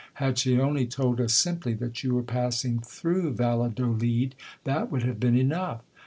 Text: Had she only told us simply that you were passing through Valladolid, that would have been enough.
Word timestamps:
Had 0.15 0.39
she 0.39 0.59
only 0.59 0.87
told 0.87 1.21
us 1.21 1.31
simply 1.35 1.75
that 1.75 2.03
you 2.03 2.15
were 2.15 2.23
passing 2.23 2.79
through 2.79 3.33
Valladolid, 3.35 4.33
that 4.63 4.91
would 4.91 5.03
have 5.03 5.19
been 5.19 5.37
enough. 5.37 5.83